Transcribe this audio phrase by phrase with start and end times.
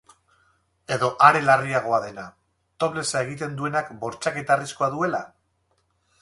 [0.95, 2.23] Edo are larriagoa dena,
[2.85, 5.23] toplessa egiten duenak bortxaketa arriskua duela?